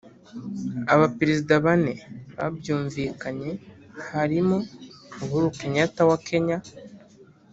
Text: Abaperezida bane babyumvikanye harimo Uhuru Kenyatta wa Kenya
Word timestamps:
Abaperezida 0.93 1.53
bane 1.65 1.93
babyumvikanye 2.37 3.49
harimo 4.11 4.57
Uhuru 5.23 5.45
Kenyatta 5.59 6.01
wa 6.09 6.17
Kenya 6.27 6.57